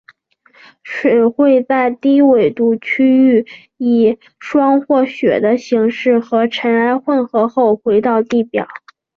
[0.81, 3.45] 水会在低纬度区域
[3.77, 8.67] 以霜或雪的形式和尘埃混合后回到地表。